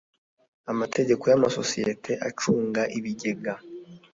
[0.71, 3.53] amategeko y amasosiyete acunga ibigega